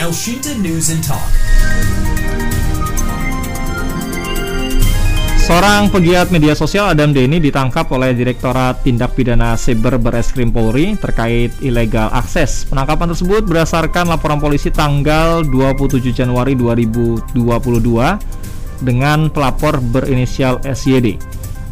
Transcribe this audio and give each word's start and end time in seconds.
Elshinta 0.00 0.56
News 0.56 0.88
and 0.88 1.04
Talk. 1.04 1.20
Seorang 5.44 5.92
pegiat 5.92 6.32
media 6.32 6.56
sosial 6.56 6.88
Adam 6.88 7.12
Denny 7.12 7.36
ditangkap 7.36 7.84
oleh 7.92 8.16
Direktorat 8.16 8.80
Tindak 8.80 9.12
Pidana 9.12 9.60
Siber 9.60 10.00
Bareskrim 10.00 10.56
Polri 10.56 10.96
terkait 10.96 11.52
ilegal 11.60 12.08
akses. 12.16 12.64
Penangkapan 12.72 13.12
tersebut 13.12 13.44
berdasarkan 13.44 14.08
laporan 14.08 14.40
polisi 14.40 14.72
tanggal 14.72 15.44
27 15.44 16.16
Januari 16.16 16.56
2022 16.56 17.36
dengan 18.80 19.28
pelapor 19.28 19.84
berinisial 19.84 20.64
SYD. 20.64 21.20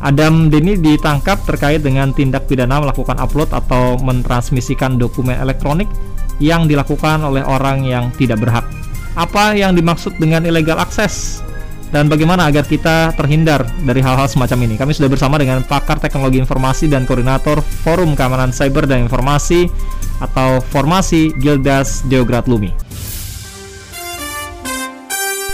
Adam 0.04 0.52
Denny 0.52 0.76
ditangkap 0.76 1.48
terkait 1.48 1.80
dengan 1.80 2.12
tindak 2.12 2.44
pidana 2.44 2.76
melakukan 2.76 3.16
upload 3.16 3.56
atau 3.56 3.96
mentransmisikan 4.04 5.00
dokumen 5.00 5.40
elektronik 5.40 5.88
yang 6.38 6.70
dilakukan 6.70 7.22
oleh 7.22 7.42
orang 7.42 7.86
yang 7.86 8.10
tidak 8.14 8.38
berhak. 8.42 8.66
Apa 9.18 9.58
yang 9.58 9.74
dimaksud 9.74 10.18
dengan 10.18 10.46
ilegal 10.46 10.78
akses? 10.78 11.42
dan 11.88 12.04
bagaimana 12.04 12.48
agar 12.48 12.68
kita 12.68 13.16
terhindar 13.16 13.64
dari 13.84 14.04
hal-hal 14.04 14.28
semacam 14.28 14.68
ini. 14.68 14.74
Kami 14.76 14.92
sudah 14.92 15.08
bersama 15.08 15.40
dengan 15.40 15.64
pakar 15.64 15.96
teknologi 15.96 16.36
informasi 16.36 16.84
dan 16.88 17.08
koordinator 17.08 17.64
Forum 17.64 18.12
Keamanan 18.12 18.52
Cyber 18.52 18.84
dan 18.84 19.08
Informasi 19.08 19.68
atau 20.20 20.60
Formasi 20.60 21.32
Gildas 21.40 22.04
Deograt 22.04 22.44
Lumi. 22.44 22.74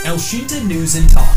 Elshinta 0.05 0.59
News 0.67 0.99
and 0.99 1.09
Talk. 1.09 1.33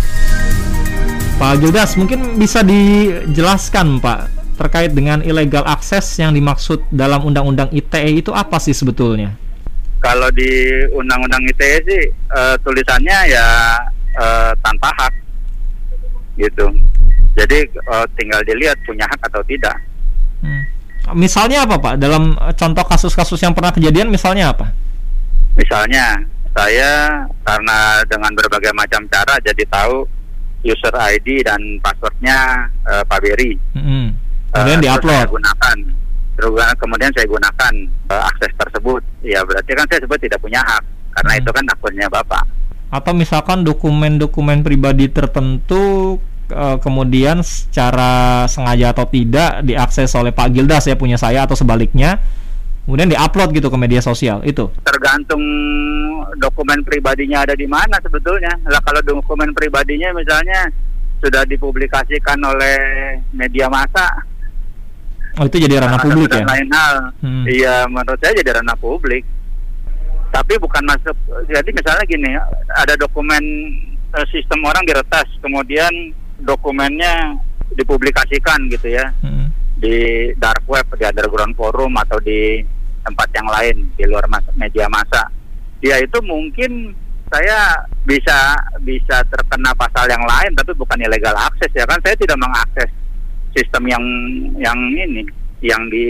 Pak 1.38 1.62
Gildas, 1.62 1.94
mungkin 1.94 2.34
bisa 2.34 2.66
dijelaskan 2.66 4.02
Pak 4.02 4.37
terkait 4.58 4.90
dengan 4.90 5.22
illegal 5.22 5.62
access 5.64 6.18
yang 6.18 6.34
dimaksud 6.34 6.82
dalam 6.90 7.22
Undang-Undang 7.22 7.70
ITE 7.70 8.18
itu 8.18 8.34
apa 8.34 8.58
sih 8.58 8.74
sebetulnya? 8.74 9.32
Kalau 10.02 10.28
di 10.34 10.50
Undang-Undang 10.90 11.46
ITE 11.54 11.78
sih 11.86 12.02
uh, 12.34 12.58
tulisannya 12.66 13.18
ya 13.30 13.46
uh, 14.18 14.52
tanpa 14.60 14.90
hak 14.98 15.14
gitu 16.38 16.66
jadi 17.34 17.66
uh, 17.90 18.06
tinggal 18.18 18.40
dilihat 18.46 18.78
punya 18.86 19.06
hak 19.06 19.20
atau 19.30 19.42
tidak 19.46 19.74
hmm. 20.42 20.62
misalnya 21.18 21.66
apa 21.66 21.76
pak 21.78 21.94
dalam 21.98 22.34
contoh 22.54 22.84
kasus-kasus 22.86 23.42
yang 23.42 23.54
pernah 23.54 23.74
kejadian 23.74 24.10
misalnya 24.10 24.54
apa 24.54 24.70
misalnya 25.58 26.22
saya 26.54 27.22
karena 27.46 28.02
dengan 28.06 28.32
berbagai 28.34 28.74
macam 28.74 29.02
cara 29.10 29.38
jadi 29.42 29.62
tahu 29.70 30.06
user 30.66 30.94
ID 30.94 31.46
dan 31.46 31.60
passwordnya 31.78 32.66
uh, 32.86 33.02
Pak 33.06 33.22
Beri 33.22 33.54
hmm. 33.78 34.10
Kemudian 34.52 34.78
uh, 34.80 34.84
diupload. 34.84 35.26
saya 35.26 35.34
gunakan. 35.34 35.76
Terus 36.38 36.54
kemudian 36.78 37.10
saya 37.10 37.26
gunakan 37.26 37.72
uh, 38.14 38.22
akses 38.30 38.52
tersebut. 38.54 39.02
Ya 39.26 39.40
berarti 39.42 39.70
kan 39.74 39.86
saya 39.90 40.00
sebut 40.06 40.18
tidak 40.22 40.38
punya 40.38 40.60
hak 40.62 40.82
karena 41.18 41.32
hmm. 41.34 41.40
itu 41.42 41.50
kan 41.50 41.64
akunnya 41.74 42.06
bapak. 42.06 42.44
Atau 42.88 43.12
misalkan 43.12 43.66
dokumen-dokumen 43.66 44.64
pribadi 44.64 45.12
tertentu 45.12 46.16
uh, 46.54 46.76
kemudian 46.80 47.44
secara 47.44 48.44
sengaja 48.48 48.96
atau 48.96 49.04
tidak 49.04 49.60
diakses 49.66 50.08
oleh 50.16 50.32
Pak 50.32 50.48
Gildas 50.56 50.88
ya 50.88 50.96
punya 50.96 51.20
saya 51.20 51.44
atau 51.44 51.58
sebaliknya 51.58 52.22
kemudian 52.88 53.12
diupload 53.12 53.52
gitu 53.52 53.68
ke 53.68 53.76
media 53.76 54.00
sosial 54.00 54.40
itu? 54.48 54.72
Tergantung 54.80 55.42
dokumen 56.40 56.80
pribadinya 56.86 57.44
ada 57.44 57.52
di 57.52 57.68
mana 57.68 58.00
sebetulnya. 58.00 58.56
Lah 58.64 58.80
kalau 58.80 59.04
dokumen 59.04 59.52
pribadinya 59.52 60.08
misalnya 60.16 60.72
sudah 61.20 61.44
dipublikasikan 61.44 62.38
oleh 62.40 62.78
media 63.34 63.66
massa 63.68 64.06
oh 65.38 65.46
itu 65.46 65.56
jadi 65.62 65.74
ranah 65.78 66.00
publik 66.02 66.30
ya? 66.34 66.44
lain 66.44 66.68
hal. 66.74 66.96
Hmm. 67.22 67.44
iya 67.46 67.86
menurut 67.86 68.18
saya 68.18 68.34
jadi 68.42 68.58
ranah 68.60 68.76
publik. 68.78 69.22
Tapi 70.28 70.54
bukan 70.60 70.84
masuk 70.84 71.16
jadi 71.48 71.70
misalnya 71.72 72.04
gini 72.04 72.30
ada 72.76 72.94
dokumen 73.00 73.42
uh, 74.12 74.26
sistem 74.28 74.60
orang 74.66 74.84
diretas 74.84 75.24
kemudian 75.40 75.90
dokumennya 76.42 77.38
dipublikasikan 77.74 78.66
gitu 78.68 78.92
ya. 78.92 79.06
Hmm. 79.22 79.50
di 79.78 80.34
dark 80.42 80.66
web 80.66 80.82
di 80.98 81.06
underground 81.06 81.54
forum 81.54 81.94
atau 82.02 82.18
di 82.18 82.66
tempat 83.06 83.30
yang 83.30 83.46
lain 83.46 83.76
di 83.94 84.04
luar 84.10 84.26
mas 84.26 84.42
media 84.58 84.90
massa. 84.90 85.30
Dia 85.78 86.02
itu 86.02 86.18
mungkin 86.26 86.90
saya 87.30 87.86
bisa 88.02 88.58
bisa 88.82 89.22
terkena 89.30 89.70
pasal 89.78 90.10
yang 90.10 90.24
lain 90.26 90.50
tapi 90.58 90.74
bukan 90.74 90.98
ilegal 90.98 91.30
akses 91.38 91.70
ya. 91.78 91.86
Kan 91.86 92.02
saya 92.02 92.18
tidak 92.18 92.34
mengakses 92.42 92.90
sistem 93.58 93.82
yang 93.90 94.04
yang 94.62 94.78
ini 94.94 95.26
yang 95.58 95.82
di 95.90 96.06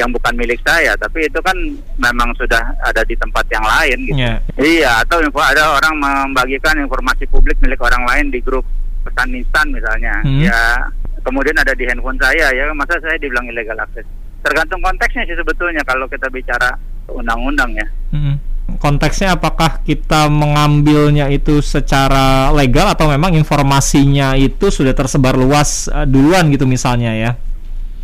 yang 0.00 0.08
bukan 0.16 0.32
milik 0.32 0.56
saya, 0.64 0.96
tapi 0.96 1.28
itu 1.28 1.36
kan 1.44 1.52
memang 2.00 2.32
sudah 2.40 2.62
ada 2.80 3.04
di 3.04 3.12
tempat 3.20 3.44
yang 3.52 3.60
lain 3.60 3.98
gitu. 4.08 4.16
Yeah. 4.16 4.38
Iya, 4.56 4.90
atau 5.04 5.20
info 5.20 5.44
ada 5.44 5.76
orang 5.76 5.94
membagikan 6.00 6.80
informasi 6.80 7.28
publik 7.28 7.60
milik 7.60 7.76
orang 7.84 8.08
lain 8.08 8.32
di 8.32 8.40
grup 8.40 8.64
pesan 9.04 9.36
instan 9.36 9.68
misalnya. 9.68 10.16
Hmm. 10.24 10.40
Ya, 10.40 10.88
kemudian 11.20 11.58
ada 11.60 11.76
di 11.76 11.84
handphone 11.84 12.16
saya 12.16 12.48
ya, 12.48 12.72
masa 12.72 12.96
saya 13.04 13.20
dibilang 13.20 13.44
ilegal 13.52 13.76
akses. 13.76 14.08
Tergantung 14.40 14.80
konteksnya 14.80 15.28
sih 15.28 15.36
sebetulnya 15.36 15.84
kalau 15.84 16.08
kita 16.08 16.32
bicara 16.32 16.72
undang-undang 17.12 17.76
ya. 17.76 17.86
Hmm. 18.16 18.40
Konteksnya 18.80 19.36
apakah 19.36 19.84
kita 19.84 20.32
mengambilnya 20.32 21.28
itu 21.28 21.60
secara 21.60 22.48
legal 22.56 22.88
atau 22.88 23.12
memang 23.12 23.36
informasinya 23.36 24.32
itu 24.40 24.72
sudah 24.72 24.96
tersebar 24.96 25.36
luas 25.36 25.84
uh, 25.92 26.08
duluan 26.08 26.48
gitu 26.48 26.64
misalnya 26.64 27.12
ya? 27.12 27.30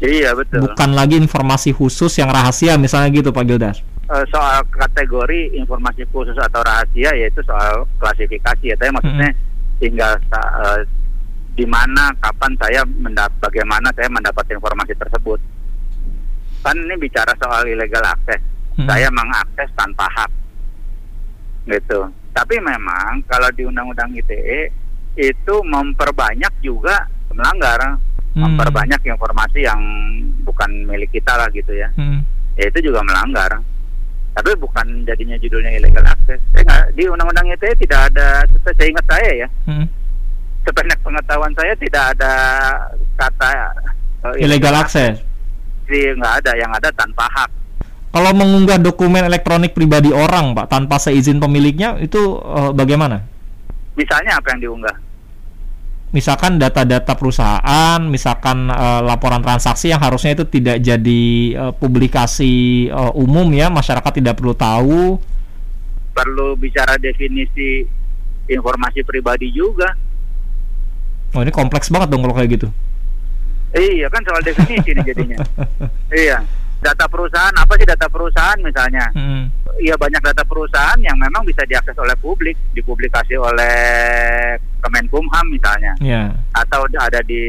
Iya 0.04 0.36
betul. 0.36 0.68
Bukan 0.68 0.92
lagi 0.92 1.16
informasi 1.16 1.72
khusus 1.72 2.12
yang 2.20 2.28
rahasia 2.28 2.76
misalnya 2.76 3.08
gitu 3.08 3.32
Pak 3.32 3.44
Gildas. 3.48 3.80
Uh, 4.12 4.20
soal 4.28 4.60
kategori 4.68 5.56
informasi 5.56 6.04
khusus 6.12 6.36
atau 6.36 6.60
rahasia 6.60 7.08
yaitu 7.16 7.40
soal 7.48 7.88
klasifikasi 7.96 8.76
ya. 8.76 8.76
Tapi 8.76 8.92
maksudnya 8.92 9.32
hmm. 9.32 9.80
tinggal 9.80 10.12
uh, 10.36 10.84
di 11.56 11.64
mana, 11.64 12.12
kapan 12.20 12.52
saya 12.60 12.84
mendap 12.84 13.32
bagaimana 13.40 13.88
saya 13.96 14.12
mendapat 14.12 14.44
informasi 14.52 14.92
tersebut. 14.92 15.40
Kan 16.60 16.76
ini 16.76 17.00
bicara 17.00 17.32
soal 17.40 17.64
illegal 17.64 18.04
akses. 18.04 18.44
Hmm. 18.76 18.84
Saya 18.84 19.08
mengakses 19.08 19.72
tanpa 19.72 20.04
hak, 20.12 20.28
gitu. 21.66 22.08
Tapi 22.32 22.56
memang 22.62 23.24
kalau 23.26 23.50
di 23.52 23.66
Undang-Undang 23.66 24.14
ITE 24.14 24.70
itu 25.16 25.54
memperbanyak 25.64 26.52
juga 26.60 27.08
melanggar 27.32 27.96
hmm. 28.36 28.40
memperbanyak 28.40 29.00
informasi 29.00 29.64
yang 29.64 29.80
bukan 30.44 30.68
milik 30.84 31.10
kita 31.12 31.32
lah 31.36 31.48
gitu 31.52 31.72
ya. 31.72 31.88
Hmm. 31.96 32.20
Ya 32.56 32.68
itu 32.68 32.92
juga 32.92 33.00
melanggar. 33.04 33.60
Tapi 34.36 34.52
bukan 34.60 35.08
jadinya 35.08 35.36
judulnya 35.40 35.72
illegal 35.80 36.04
access. 36.04 36.40
Saya 36.52 36.84
di 36.92 37.08
undang-undang 37.08 37.48
ITE 37.56 37.72
tidak 37.80 38.12
ada, 38.12 38.44
saya 38.44 38.88
ingat 38.88 39.06
saya 39.08 39.30
ya. 39.32 39.48
Hmm. 39.64 39.88
Sebanyak 40.68 40.98
pengetahuan 41.00 41.52
saya 41.56 41.72
tidak 41.80 42.04
ada 42.16 42.34
kata 43.16 43.50
uh, 44.28 44.34
illegal 44.36 44.76
access. 44.76 45.24
Sih 45.88 46.12
nggak 46.12 46.44
ada, 46.44 46.52
yang 46.58 46.68
ada 46.74 46.92
tanpa 46.92 47.24
hak. 47.32 47.48
Kalau 48.16 48.32
mengunggah 48.32 48.80
dokumen 48.80 49.28
elektronik 49.28 49.76
pribadi 49.76 50.08
orang, 50.08 50.56
Pak, 50.56 50.72
tanpa 50.72 50.96
seizin 50.96 51.36
pemiliknya, 51.36 52.00
itu 52.00 52.40
uh, 52.40 52.72
bagaimana? 52.72 53.20
Misalnya 53.92 54.40
apa 54.40 54.56
yang 54.56 54.64
diunggah? 54.64 54.96
misalkan 56.16 56.56
data-data 56.56 57.12
perusahaan, 57.12 58.00
misalkan 58.00 58.72
uh, 58.72 59.04
laporan 59.04 59.44
transaksi 59.44 59.92
yang 59.92 60.00
harusnya 60.00 60.32
itu 60.32 60.48
tidak 60.48 60.80
jadi 60.80 61.24
uh, 61.60 61.72
publikasi 61.76 62.88
uh, 62.88 63.12
umum 63.12 63.44
ya, 63.52 63.68
masyarakat 63.68 64.12
tidak 64.16 64.40
perlu 64.40 64.56
tahu. 64.56 65.20
Perlu 66.16 66.56
bicara 66.56 66.96
definisi 66.96 67.84
informasi 68.48 69.04
pribadi 69.04 69.52
juga. 69.52 69.92
Oh 71.36 71.44
ini 71.44 71.52
kompleks 71.52 71.92
banget 71.92 72.08
dong 72.08 72.24
kalau 72.24 72.32
kayak 72.32 72.48
gitu. 72.48 72.72
Iya 73.76 74.08
kan 74.08 74.24
soal 74.24 74.40
definisi 74.40 74.96
nih 74.96 75.04
jadinya. 75.04 75.36
iya 76.24 76.40
data 76.80 77.04
perusahaan 77.08 77.56
apa 77.56 77.72
sih 77.80 77.86
data 77.88 78.06
perusahaan 78.06 78.58
misalnya 78.60 79.06
hmm. 79.16 79.44
ya 79.80 79.96
banyak 79.96 80.20
data 80.20 80.44
perusahaan 80.44 81.00
yang 81.00 81.16
memang 81.16 81.42
bisa 81.42 81.64
diakses 81.64 81.96
oleh 81.96 82.16
publik 82.20 82.56
dipublikasi 82.76 83.34
oleh 83.36 83.76
Kemenkumham 84.84 85.46
misalnya 85.50 85.96
yeah. 85.98 86.30
atau 86.54 86.86
ada 86.86 87.20
di 87.26 87.42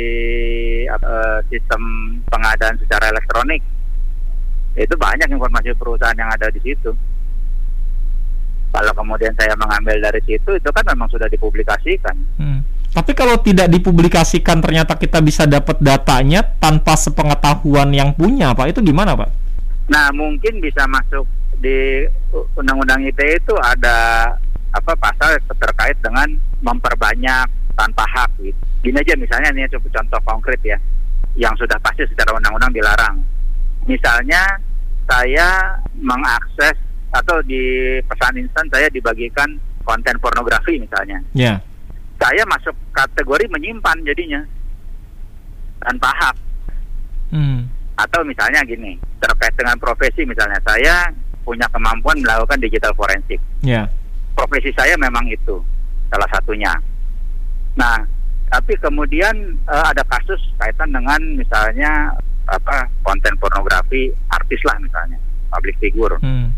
uh, 0.90 1.40
sistem 1.52 1.82
pengadaan 2.32 2.80
secara 2.82 3.14
elektronik 3.14 3.62
itu 4.78 4.94
banyak 4.98 5.30
informasi 5.30 5.74
perusahaan 5.78 6.18
yang 6.18 6.30
ada 6.34 6.50
di 6.50 6.62
situ 6.64 6.94
kalau 8.72 8.94
kemudian 8.94 9.34
saya 9.38 9.54
mengambil 9.58 9.98
dari 10.02 10.22
situ 10.26 10.50
itu 10.54 10.70
kan 10.70 10.86
memang 10.86 11.10
sudah 11.10 11.26
dipublikasikan 11.30 12.16
hmm. 12.38 12.62
Tapi 12.94 13.12
kalau 13.14 13.38
tidak 13.44 13.70
dipublikasikan 13.70 14.58
ternyata 14.64 14.98
kita 14.98 15.22
bisa 15.22 15.46
dapat 15.46 15.78
datanya 15.84 16.42
tanpa 16.58 16.98
sepengetahuan 16.98 17.94
yang 17.94 18.16
punya, 18.16 18.56
Pak. 18.58 18.74
Itu 18.74 18.82
gimana, 18.82 19.14
Pak? 19.14 19.30
Nah, 19.88 20.10
mungkin 20.12 20.60
bisa 20.60 20.84
masuk 20.90 21.24
di 21.62 22.06
Undang-Undang 22.58 23.06
ITE 23.08 23.38
itu 23.42 23.54
ada 23.62 24.30
apa 24.74 24.94
pasal 25.00 25.40
terkait 25.58 25.98
dengan 26.04 26.28
memperbanyak 26.62 27.48
tanpa 27.78 28.04
hak 28.10 28.30
gitu. 28.42 28.58
Gini 28.86 28.98
aja 29.02 29.14
misalnya 29.18 29.50
ini 29.54 29.66
contoh 29.70 30.22
konkret 30.26 30.62
ya 30.62 30.78
yang 31.38 31.54
sudah 31.58 31.78
pasti 31.82 32.06
secara 32.10 32.34
undang-undang 32.38 32.74
dilarang. 32.74 33.18
Misalnya 33.86 34.42
saya 35.08 35.78
mengakses 35.98 36.78
atau 37.14 37.40
di 37.46 37.98
pesan 38.06 38.38
instan 38.38 38.68
saya 38.70 38.90
dibagikan 38.92 39.48
konten 39.88 40.18
pornografi 40.20 40.78
misalnya. 40.82 41.18
Ya. 41.32 41.62
Saya 42.18 42.44
masuk 42.50 42.74
kategori 42.92 43.46
menyimpan 43.54 43.98
jadinya 44.04 44.42
tanpa 45.86 46.10
hak. 46.18 46.36
Hmm. 47.30 47.70
Atau 47.98 48.22
misalnya 48.26 48.62
gini, 48.66 48.98
terkait 49.22 49.54
dengan 49.58 49.78
profesi 49.78 50.26
misalnya 50.26 50.58
saya 50.66 51.10
punya 51.46 51.66
kemampuan 51.70 52.18
melakukan 52.20 52.60
digital 52.60 52.94
forensik. 52.98 53.40
Ya. 53.62 53.86
Profesi 54.34 54.74
saya 54.74 54.94
memang 54.98 55.26
itu 55.30 55.62
salah 56.10 56.30
satunya. 56.34 56.74
Nah, 57.78 58.02
tapi 58.50 58.74
kemudian 58.82 59.34
eh, 59.70 59.86
ada 59.86 60.04
kasus 60.10 60.40
kaitan 60.58 60.90
dengan 60.92 61.20
misalnya 61.38 62.12
apa 62.48 62.88
konten 63.04 63.36
pornografi 63.44 64.08
artis 64.32 64.62
lah 64.64 64.80
misalnya 64.80 65.20
public 65.52 65.76
figure. 65.80 66.16
Hmm. 66.24 66.52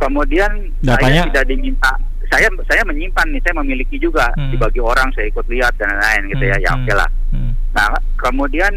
Kemudian 0.00 0.50
Datanya- 0.84 1.24
saya 1.24 1.30
tidak 1.32 1.46
diminta, 1.48 1.92
saya 2.34 2.48
saya 2.66 2.82
menyimpan 2.84 3.26
nih, 3.30 3.40
saya 3.40 3.54
memiliki 3.56 3.96
juga 3.96 4.26
Hmm. 4.34 4.50
dibagi 4.50 4.78
orang, 4.78 5.08
saya 5.10 5.26
ikut 5.26 5.46
lihat 5.46 5.72
dan 5.74 5.88
lain-lain 5.88 6.22
gitu 6.28 6.44
ya, 6.44 6.56
Hmm, 6.56 6.60
ya 6.60 6.70
hmm, 6.70 6.80
oke 6.80 6.92
lah. 6.94 7.08
hmm. 7.30 7.50
Nah, 7.72 7.86
kemudian 8.16 8.72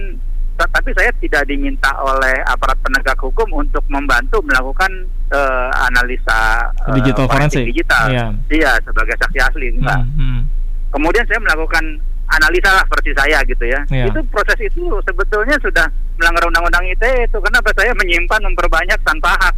ta- 0.53 0.71
tapi 0.71 0.89
saya 0.91 1.09
tidak 1.17 1.43
diminta 1.45 1.89
oleh 1.97 2.33
aparat 2.43 2.77
penegak 2.79 3.17
hukum 3.17 3.45
untuk 3.55 3.81
membantu 3.87 4.41
melakukan 4.41 4.89
eh, 5.27 5.69
analisa 5.83 6.71
Digital 6.95 7.27
forensik. 7.27 7.67
digital. 7.67 8.07
Iya. 8.07 8.25
Iya, 8.47 8.71
sebagai 8.79 9.11
saksi 9.17 9.39
asli 9.43 9.67
enggak. 9.71 9.99
Hmm, 9.99 10.15
hmm. 10.15 10.39
Kemudian 10.87 11.27
saya 11.27 11.35
melakukan 11.37 11.83
analisa 12.27 12.71
lah 12.71 12.83
seperti 12.83 13.11
saya 13.11 13.43
gitu 13.43 13.59
ya. 13.61 13.79
Iya. 13.87 14.07
Itu 14.07 14.23
proses 14.27 14.55
itu 14.57 14.87
sebetulnya 15.03 15.59
sudah 15.59 15.83
melanggar 16.15 16.47
undang-undang 16.47 16.79
ITE 16.87 17.23
itu. 17.23 17.37
Kenapa 17.37 17.69
saya 17.71 17.91
menyimpan 17.93 18.39
memperbanyak 18.41 18.99
tanpa 19.03 19.35
hak? 19.37 19.55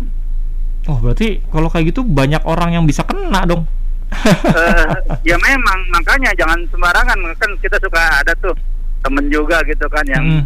Oh, 0.89 0.97
berarti 0.97 1.37
kalau 1.45 1.69
kayak 1.69 1.85
gitu 1.87 2.01
banyak 2.01 2.41
orang 2.43 2.73
yang 2.73 2.83
bisa 2.83 3.05
kena 3.05 3.45
dong. 3.45 3.69
Eh, 4.11 4.85
ya 5.23 5.37
memang 5.37 5.79
makanya 5.89 6.33
jangan 6.33 6.57
sembarangan 6.67 7.13
kan 7.35 7.51
kita 7.57 7.77
suka 7.77 8.01
ada 8.19 8.33
tuh 8.35 8.51
temen 8.99 9.25
juga 9.27 9.61
gitu 9.63 9.85
kan 9.87 10.03
yang 10.05 10.25
Hmm. 10.25 10.43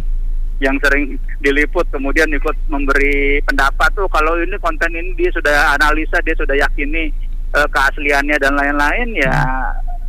yang 0.62 0.76
sering 0.78 1.16
diliput 1.40 1.82
kemudian 1.88 2.30
ikut 2.30 2.54
memberi 2.68 3.42
pendapat 3.42 3.90
tuh 3.90 4.06
kalau 4.06 4.38
ini 4.38 4.54
konten 4.58 4.86
ini 4.88 5.10
dia 5.14 5.26
sudah 5.28 5.74
analisa 5.74 6.20
dia 6.20 6.32
sudah 6.34 6.54
yakini 6.54 7.10
eh, 7.50 7.68
keasliannya 7.68 8.36
dan 8.36 8.52
lain-lain 8.52 9.08
ya 9.16 9.34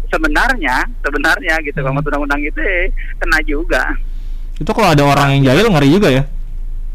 sebenarnya 0.07 0.85
sebenarnya 0.99 1.55
gitu 1.63 1.79
Hmm. 1.79 1.89
kalau 1.89 2.03
undang-undang 2.03 2.41
itu 2.43 2.59
eh, 2.59 2.91
kena 3.17 3.39
juga 3.41 3.83
Itu 4.55 4.71
kalau 4.71 4.91
ada 4.91 5.03
orang 5.03 5.35
yang 5.35 5.51
jahil 5.51 5.67
ngeri 5.67 5.89
juga 5.89 6.09
ya. 6.11 6.23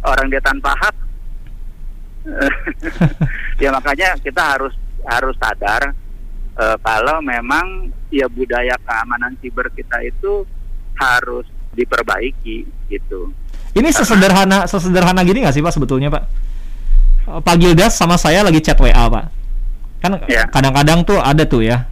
orang 0.01 0.29
dia 0.29 0.41
tanpa 0.41 0.73
hak 0.77 0.95
ya 3.63 3.69
makanya 3.71 4.13
kita 4.21 4.43
harus 4.57 4.73
harus 5.05 5.33
sadar 5.37 5.93
eh, 6.61 6.77
kalau 6.85 7.25
memang 7.25 7.89
ya 8.13 8.29
budaya 8.29 8.77
keamanan 8.85 9.33
siber 9.41 9.71
kita 9.73 9.97
itu 10.05 10.45
harus 10.95 11.47
diperbaiki 11.73 12.67
gitu 12.91 13.33
Ini 13.71 13.87
sesederhana 13.95 14.67
sesederhana 14.67 15.23
gini 15.23 15.47
nggak 15.47 15.55
sih 15.55 15.63
Pak 15.63 15.73
sebetulnya 15.73 16.11
Pak? 16.11 16.23
Eh, 17.31 17.41
Pak 17.41 17.57
Gildas 17.57 17.95
sama 17.95 18.19
saya 18.19 18.43
lagi 18.43 18.59
chat 18.61 18.77
WA 18.77 19.07
Pak. 19.07 19.25
Kan 20.01 20.17
Ya. 20.27 20.45
kadang-kadang 20.51 21.07
tuh 21.07 21.23
ada 21.23 21.47
tuh 21.47 21.63
ya. 21.63 21.87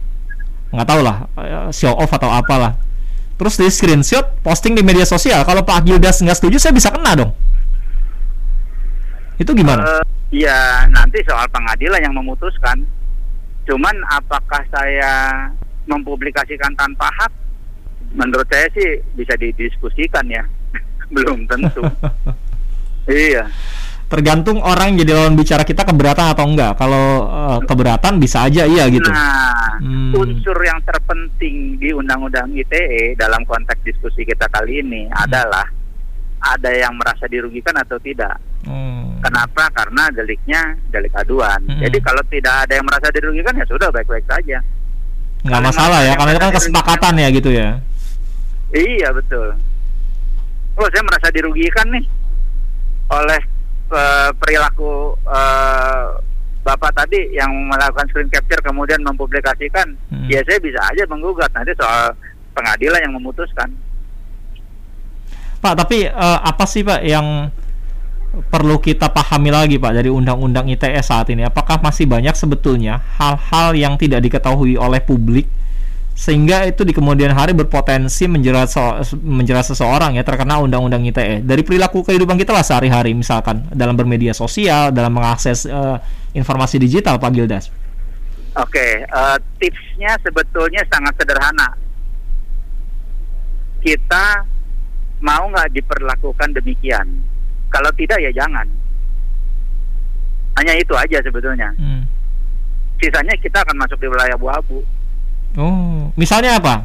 Nggak 0.75 0.85
tahu 0.85 1.01
lah 1.01 1.25
eh, 1.39 1.69
show 1.71 1.95
off 1.95 2.11
atau 2.11 2.27
apalah. 2.29 2.75
Terus 3.39 3.55
di 3.55 3.71
screenshot 3.71 4.43
posting 4.43 4.75
di 4.75 4.83
media 4.83 5.07
sosial. 5.07 5.47
Kalau 5.47 5.63
Pak 5.63 5.87
Gildas 5.87 6.19
nggak 6.19 6.35
setuju 6.35 6.59
saya 6.59 6.75
bisa 6.75 6.91
kena 6.91 7.15
dong. 7.15 7.31
Itu 9.39 9.55
gimana? 9.55 9.87
Eh, 9.87 10.03
ya 10.43 10.83
nanti 10.91 11.23
soal 11.23 11.47
pengadilan 11.47 12.03
yang 12.03 12.11
memutuskan. 12.11 12.83
Cuman 13.67 13.95
apakah 14.11 14.63
saya 14.71 15.45
mempublikasikan 15.89 16.71
tanpa 16.77 17.09
hak? 17.19 17.31
Menurut 18.15 18.47
saya 18.49 18.65
sih 18.73 19.01
bisa 19.17 19.33
didiskusikan 19.37 20.25
ya. 20.29 20.43
Belum 21.15 21.45
tentu. 21.49 21.81
iya. 23.09 23.49
Tergantung 24.09 24.57
orang 24.65 24.93
yang 24.97 25.05
jadi 25.05 25.11
lawan 25.21 25.37
bicara 25.37 25.61
kita 25.61 25.85
keberatan 25.85 26.33
atau 26.33 26.45
enggak. 26.49 26.73
Kalau 26.81 27.05
eh, 27.29 27.59
keberatan 27.69 28.17
bisa 28.17 28.49
aja 28.49 28.65
iya 28.65 28.89
gitu. 28.89 29.05
Nah, 29.05 29.59
Hmm. 29.79 30.11
unsur 30.11 30.59
yang 30.59 30.83
terpenting 30.83 31.79
di 31.79 31.95
Undang-Undang 31.95 32.51
ITE 32.51 33.15
dalam 33.15 33.47
konteks 33.47 33.79
diskusi 33.87 34.27
kita 34.27 34.51
kali 34.51 34.83
ini 34.83 35.07
adalah 35.07 35.63
ada 36.39 36.71
yang 36.75 36.91
merasa 36.99 37.31
dirugikan 37.31 37.71
atau 37.79 37.95
tidak. 38.03 38.35
Hmm. 38.67 38.98
Kenapa? 39.19 39.63
Karena 39.75 40.03
deliknya 40.15 40.61
delik 40.91 41.11
aduan. 41.15 41.59
Hmm. 41.67 41.81
Jadi 41.83 41.97
kalau 41.99 42.23
tidak 42.31 42.55
ada 42.65 42.73
yang 42.79 42.85
merasa 42.87 43.07
dirugikan 43.11 43.53
ya 43.55 43.65
sudah 43.67 43.91
baik-baik 43.91 44.25
saja. 44.25 44.57
Nggak 45.43 45.55
Kalau 45.55 45.67
masalah 45.71 45.99
ya, 46.03 46.13
karena 46.15 46.31
itu 46.35 46.41
kan 46.41 46.53
kesepakatan 46.55 47.13
ya 47.15 47.27
gitu 47.31 47.49
ya. 47.51 47.69
Iya 48.69 49.09
betul. 49.11 49.47
Oh 50.79 50.87
saya 50.87 51.03
merasa 51.03 51.27
dirugikan 51.35 51.87
nih 51.91 52.05
oleh 53.11 53.41
eh, 53.91 54.29
perilaku 54.39 55.17
eh, 55.27 56.05
bapak 56.63 56.91
tadi 56.93 57.33
yang 57.33 57.49
melakukan 57.67 58.07
screen 58.11 58.29
capture 58.31 58.61
kemudian 58.63 59.03
mempublikasikan. 59.03 59.95
Hmm. 60.11 60.27
Ya 60.31 60.39
saya 60.47 60.59
bisa 60.63 60.79
aja 60.79 61.03
menggugat 61.11 61.51
nanti 61.51 61.75
soal 61.75 62.15
pengadilan 62.55 63.03
yang 63.03 63.15
memutuskan. 63.19 63.67
Pak, 65.59 65.75
tapi 65.75 66.07
eh, 66.07 66.39
apa 66.39 66.63
sih 66.63 66.87
Pak 66.87 67.03
yang 67.03 67.51
perlu 68.29 68.77
kita 68.77 69.09
pahami 69.09 69.49
lagi 69.49 69.75
Pak 69.81 69.93
dari 69.97 70.09
Undang-Undang 70.09 70.69
ITE 70.69 71.01
saat 71.01 71.33
ini? 71.33 71.41
Apakah 71.41 71.81
masih 71.81 72.05
banyak 72.05 72.37
sebetulnya 72.37 73.01
hal-hal 73.17 73.73
yang 73.73 73.97
tidak 73.97 74.21
diketahui 74.21 74.77
oleh 74.77 75.01
publik 75.01 75.49
sehingga 76.19 76.67
itu 76.67 76.83
di 76.83 76.91
kemudian 76.91 77.31
hari 77.31 77.55
berpotensi 77.55 78.27
menjerat 78.27 78.67
so- 78.67 78.99
menjerat 79.23 79.63
seseorang 79.71 80.19
ya 80.19 80.23
terkena 80.27 80.59
Undang-Undang 80.59 81.07
ITE 81.15 81.47
dari 81.47 81.63
perilaku 81.63 82.03
kehidupan 82.03 82.35
kita 82.35 82.51
lah 82.51 82.59
sehari-hari 82.59 83.15
misalkan 83.15 83.63
dalam 83.71 83.95
bermedia 83.95 84.35
sosial, 84.35 84.91
dalam 84.91 85.15
mengakses 85.15 85.63
eh, 85.63 85.97
informasi 86.35 86.75
digital 86.75 87.23
Pak 87.23 87.31
Gildas. 87.31 87.71
Oke, 88.59 89.07
eh, 89.07 89.37
tipsnya 89.63 90.19
sebetulnya 90.19 90.83
sangat 90.91 91.15
sederhana. 91.15 91.71
Kita 93.79 94.43
mau 95.23 95.47
nggak 95.47 95.71
diperlakukan 95.71 96.51
demikian? 96.51 97.07
Kalau 97.69 97.89
tidak 97.93 98.17
ya 98.21 98.31
jangan. 98.33 98.65
Hanya 100.57 100.73
itu 100.75 100.93
aja 100.97 101.17
sebetulnya. 101.23 101.69
Hmm. 101.77 102.03
Sisanya 102.99 103.31
kita 103.39 103.63
akan 103.63 103.79
masuk 103.79 103.97
di 104.01 104.07
wilayah 104.11 104.35
abu-abu. 104.35 104.83
Oh, 105.55 106.11
misalnya 106.19 106.59
apa? 106.59 106.83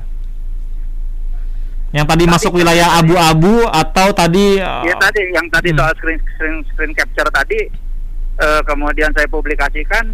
Yang 1.90 2.06
tadi 2.11 2.25
Tadi 2.26 2.32
masuk 2.35 2.52
wilayah 2.58 2.88
abu-abu 2.99 3.70
atau 3.70 4.11
tadi 4.11 4.58
eh, 4.58 4.82
Ya 4.82 4.94
tadi 4.99 5.20
yang 5.30 5.47
tadi 5.50 5.70
hmm. 5.70 5.78
soal 5.78 5.94
screen 5.99 6.18
screen 6.35 6.56
screen 6.70 6.92
capture 6.94 7.30
tadi, 7.35 7.61
eh, 8.38 8.61
kemudian 8.66 9.11
saya 9.14 9.26
publikasikan, 9.30 10.04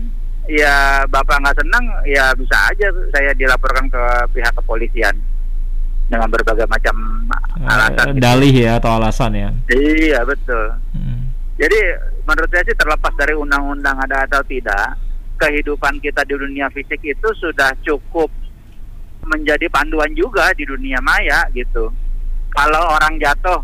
ya 0.48 1.04
bapak 1.08 1.40
nggak 1.40 1.56
senang, 1.60 1.84
ya 2.08 2.32
bisa 2.36 2.56
aja 2.68 2.88
saya 3.12 3.32
dilaporkan 3.36 3.88
ke 3.88 4.02
pihak 4.32 4.52
kepolisian 4.56 5.16
dengan 6.10 6.26
berbagai 6.26 6.66
macam 6.66 6.94
eh, 7.62 7.70
alasan. 7.70 8.06
gitu. 8.18 8.18
dalih 8.18 8.54
ya 8.54 8.72
atau 8.82 8.90
alasan 8.98 9.30
ya. 9.32 9.50
Iya 9.70 10.20
betul. 10.26 10.74
Hmm. 10.90 11.30
Jadi 11.54 11.78
menurut 12.26 12.50
saya 12.50 12.66
sih 12.66 12.76
terlepas 12.76 13.14
dari 13.14 13.34
undang-undang 13.38 13.94
ada 14.02 14.26
atau 14.26 14.42
tidak, 14.42 14.98
kehidupan 15.38 16.02
kita 16.02 16.26
di 16.26 16.34
dunia 16.34 16.66
fisik 16.74 16.98
itu 17.06 17.28
sudah 17.38 17.70
cukup 17.86 18.28
menjadi 19.22 19.70
panduan 19.70 20.10
juga 20.18 20.50
di 20.58 20.66
dunia 20.66 20.98
maya 20.98 21.46
gitu. 21.54 21.88
Kalau 22.50 22.82
orang 22.90 23.14
jatuh 23.22 23.62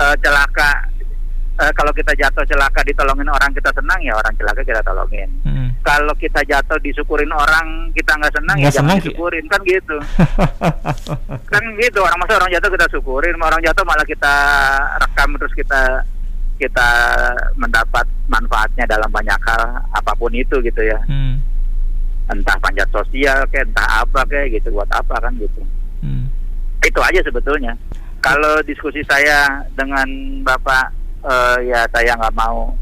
eh, 0.00 0.16
celaka, 0.24 0.88
eh, 1.60 1.72
kalau 1.76 1.92
kita 1.92 2.16
jatuh 2.16 2.48
celaka 2.48 2.80
ditolongin 2.88 3.28
orang 3.28 3.52
kita 3.52 3.68
senang 3.76 4.00
ya 4.00 4.16
orang 4.16 4.32
celaka 4.40 4.64
kita 4.64 4.80
tolongin. 4.80 5.28
Hmm. 5.44 5.69
Kalau 5.80 6.12
kita 6.14 6.44
jatuh 6.44 6.76
disyukurin 6.78 7.30
orang 7.30 7.66
kita 7.90 8.12
nggak 8.12 8.32
senang 8.32 8.56
Nggak 8.56 8.68
ya 8.68 8.74
jangan 8.74 8.84
senang, 8.86 8.98
Ki. 8.98 9.04
disyukurin 9.08 9.44
kan 9.46 9.60
gitu. 9.64 9.96
kan 11.52 11.62
gitu 11.76 11.98
orang 11.98 12.18
masa 12.18 12.36
orang 12.36 12.50
jatuh 12.50 12.70
kita 12.70 12.86
syukurin 12.88 13.36
orang 13.36 13.60
jatuh 13.60 13.82
malah 13.82 14.04
kita 14.04 14.34
rekam 14.98 15.30
terus 15.36 15.52
kita 15.52 15.80
kita 16.56 16.88
mendapat 17.54 18.04
manfaatnya 18.26 18.84
dalam 18.86 19.08
banyak 19.08 19.40
hal 19.40 19.62
apa 19.90 20.12
pun 20.14 20.28
itu 20.30 20.60
gitu 20.60 20.82
ya 20.82 21.00
Hmm. 21.06 21.40
entah 22.28 22.54
panjat 22.58 22.84
sosial 22.90 23.42
kayak 23.48 23.66
entah 23.66 24.04
apa 24.04 24.20
kayak 24.24 24.54
gitu 24.54 24.68
buat 24.70 24.90
apa 24.90 25.16
kan 25.18 25.32
gitu 25.34 25.64
Hmm. 26.00 26.28
itu 26.80 27.00
aja 27.00 27.20
sebetulnya 27.22 27.72
kalau 28.20 28.60
diskusi 28.62 29.00
saya 29.02 29.48
dengan 29.72 30.04
bapak 30.42 30.92
eh, 31.22 31.58
ya 31.66 31.88
saya 31.88 32.12
nggak 32.14 32.36
mau 32.36 32.76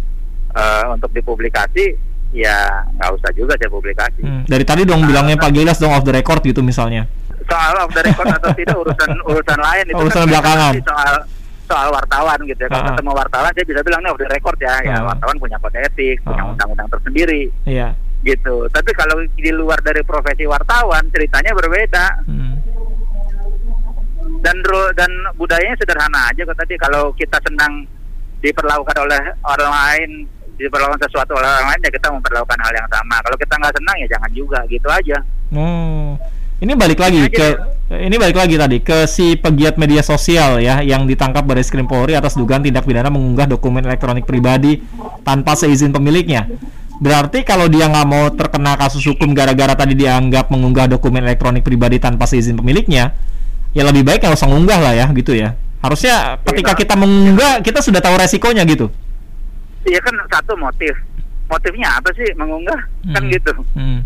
eh, 0.50 0.84
untuk 0.90 1.10
dipublikasi 1.12 1.94
ya 2.30 2.56
nggak 2.92 3.10
usah 3.10 3.30
juga 3.32 3.52
saya 3.54 3.68
publikasi 3.68 4.20
Hmm. 4.20 4.44
Dari 4.44 4.60
tadi 4.62 4.82
dong 4.82 5.00
bilangnya 5.02 5.36
Pak 5.36 5.50
Gilas 5.50 5.76
dong 5.76 5.90
off 5.90 6.02
the 6.02 6.12
record 6.12 6.40
gitu 6.42 6.60
misalnya. 6.60 7.08
soal 7.44 7.72
off 7.78 7.88
the 7.90 8.02
record 8.02 8.28
atau 8.30 8.50
tidak 8.52 8.76
urusan 8.82 9.10
urusan 9.24 9.58
lain 9.58 9.84
itu 9.86 9.96
Urusan 9.96 10.22
kan 10.22 10.28
belakangan. 10.28 10.72
soal 10.82 11.14
soal 11.64 11.88
wartawan 11.90 12.38
gitu 12.42 12.60
ya. 12.60 12.68
Kalau 12.68 12.80
Ah. 12.82 12.88
ketemu 12.90 13.10
wartawan 13.14 13.50
saya 13.50 13.66
bisa 13.66 13.80
bilang 13.82 14.00
nih 14.02 14.12
udah 14.12 14.28
record 14.30 14.58
ya, 14.58 14.74
ya 14.82 14.94
Ah. 14.94 15.04
wartawan 15.06 15.36
punya 15.38 15.56
kode 15.58 15.78
etik, 15.82 16.16
punya 16.22 16.42
Ah. 16.42 16.50
undang-undang 16.50 16.88
tersendiri 16.90 17.48
Iya. 17.64 17.88
gitu. 18.22 18.68
Tapi 18.68 18.90
kalau 18.92 19.16
di 19.30 19.48
luar 19.50 19.80
dari 19.80 20.00
profesi 20.02 20.44
wartawan 20.44 21.08
ceritanya 21.08 21.52
berbeda 21.54 22.04
Hmm. 22.26 22.56
dan 24.38 24.56
dan 24.94 25.10
budayanya 25.34 25.76
sederhana 25.76 26.28
aja 26.28 26.42
kok 26.42 26.58
tadi 26.58 26.74
kalau 26.76 27.10
kita 27.12 27.40
senang 27.42 27.84
diperlakukan 28.38 28.96
oleh 28.98 29.22
orang 29.42 29.72
lain 29.72 30.10
diperlakukan 30.58 31.00
sesuatu 31.06 31.38
oleh 31.38 31.46
orang 31.46 31.70
lain 31.70 31.80
ya 31.86 31.90
kita 31.94 32.08
memperlakukan 32.10 32.58
hal 32.58 32.72
yang 32.74 32.88
sama. 32.90 33.16
Kalau 33.22 33.36
kita 33.38 33.54
nggak 33.54 33.74
senang 33.78 33.96
ya 34.02 34.06
jangan 34.10 34.30
juga 34.34 34.58
gitu 34.66 34.88
aja. 34.90 35.18
Oh. 35.54 36.18
Ini 36.58 36.74
balik 36.74 36.98
lagi 36.98 37.22
Aja 37.22 37.30
ke 37.30 37.46
ini 38.02 38.18
balik 38.18 38.34
lagi 38.34 38.58
tadi 38.58 38.82
ke 38.82 39.06
si 39.06 39.38
pegiat 39.38 39.78
media 39.78 40.02
sosial 40.02 40.58
ya 40.58 40.82
yang 40.82 41.06
ditangkap 41.06 41.46
Baris 41.46 41.70
Krim 41.70 41.86
Polri 41.86 42.18
atas 42.18 42.34
dugaan 42.34 42.66
tindak 42.66 42.82
pidana 42.82 43.14
mengunggah 43.14 43.46
dokumen 43.46 43.86
elektronik 43.86 44.26
pribadi 44.26 44.82
tanpa 45.22 45.54
seizin 45.54 45.94
pemiliknya. 45.94 46.50
Berarti 46.98 47.46
kalau 47.46 47.70
dia 47.70 47.86
nggak 47.86 48.06
mau 48.10 48.26
terkena 48.34 48.74
kasus 48.74 49.06
hukum 49.06 49.30
gara-gara 49.30 49.70
tadi 49.78 49.94
dianggap 49.94 50.50
mengunggah 50.50 50.90
dokumen 50.90 51.22
elektronik 51.22 51.62
pribadi 51.62 52.02
tanpa 52.02 52.26
seizin 52.26 52.58
pemiliknya, 52.58 53.14
ya 53.70 53.86
lebih 53.86 54.02
baik 54.02 54.26
nggak 54.26 54.34
usah 54.34 54.50
ngunggah 54.50 54.78
lah 54.82 54.94
ya 54.98 55.06
gitu 55.14 55.30
ya. 55.30 55.54
Harusnya 55.78 56.42
ketika 56.42 56.74
Iya. 56.74 56.80
kita 56.82 56.94
mengunggah 56.98 57.62
kita 57.62 57.78
sudah 57.86 58.02
tahu 58.02 58.18
resikonya 58.18 58.66
gitu. 58.66 58.90
Iya 59.84 60.00
kan 60.00 60.14
satu 60.26 60.54
motif. 60.54 60.94
Motifnya 61.46 61.88
apa 61.92 62.10
sih 62.12 62.28
mengunggah? 62.34 62.80
Kan 63.08 63.22
Hmm. 63.22 63.30
gitu. 63.30 63.52
Hmm. 63.72 64.00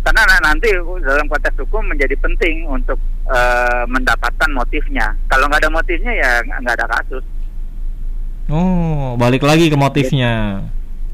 Karena 0.00 0.22
na- 0.24 0.44
nanti 0.46 0.70
dalam 1.02 1.26
konteks 1.26 1.58
hukum 1.58 1.82
menjadi 1.84 2.14
penting 2.16 2.64
untuk 2.64 2.96
eh, 3.26 3.82
mendapatkan 3.86 4.50
motifnya. 4.54 5.10
Kalau 5.26 5.50
nggak 5.50 5.66
ada 5.66 5.70
motifnya 5.72 6.14
ya 6.14 6.30
nggak 6.46 6.78
ada 6.78 6.86
kasus. 6.88 7.26
Oh, 8.46 9.18
balik 9.18 9.42
lagi 9.42 9.66
ke 9.66 9.74
motifnya. 9.74 10.62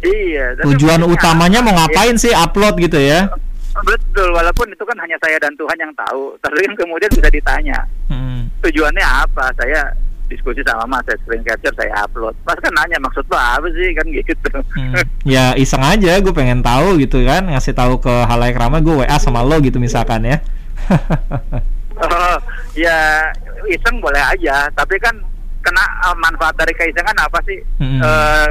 Iya. 0.05 0.61
Tujuan 0.61 1.01
utamanya 1.03 1.63
apa? 1.63 1.67
mau 1.67 1.75
ngapain 1.75 2.21
sih 2.21 2.29
upload 2.29 2.77
gitu 2.77 3.01
ya? 3.01 3.25
Ya, 3.25 3.81
betul. 3.81 4.29
Walaupun 4.29 4.69
itu 4.69 4.85
kan 4.85 4.99
hanya 5.01 5.17
saya 5.17 5.41
dan 5.41 5.57
Tuhan 5.57 5.79
yang 5.79 5.93
tahu. 5.97 6.37
Tapi 6.37 6.61
kan 6.61 6.75
kemudian 6.77 7.09
bisa 7.09 7.31
ditanya 7.31 7.79
Hmm. 8.13 8.45
tujuannya 8.61 9.07
apa? 9.25 9.49
Saya 9.57 9.89
diskusi 10.33 10.65
sama 10.65 10.89
Mas, 10.89 11.05
saya 11.05 11.21
screen 11.21 11.45
capture, 11.45 11.77
saya 11.77 11.93
upload. 12.01 12.33
Mas 12.49 12.57
kan 12.65 12.73
nanya 12.73 12.97
maksud 13.05 13.29
lo 13.29 13.37
apa 13.37 13.69
sih 13.77 13.93
kan 13.93 14.07
gitu. 14.09 14.33
Hmm. 14.73 14.95
Ya 15.29 15.53
iseng 15.61 15.85
aja, 15.85 16.17
gue 16.17 16.33
pengen 16.33 16.65
tahu 16.65 16.97
gitu 16.97 17.21
kan, 17.29 17.45
ngasih 17.45 17.77
tahu 17.77 18.01
ke 18.01 18.15
halayak 18.25 18.57
ramai 18.57 18.81
gue 18.81 19.05
WA 19.05 19.17
sama 19.21 19.45
lo 19.45 19.61
gitu 19.61 19.77
misalkan 19.77 20.25
ya. 20.25 20.41
Oh, 22.03 22.37
ya 22.75 23.31
iseng 23.71 24.03
boleh 24.03 24.19
aja, 24.19 24.67
tapi 24.75 24.99
kan 24.99 25.15
kena 25.63 25.85
eh, 26.11 26.17
manfaat 26.19 26.57
dari 26.59 26.75
keisengan 26.75 27.15
apa 27.15 27.39
sih? 27.47 27.63
Hmm. 27.79 28.01
Eh, 28.03 28.49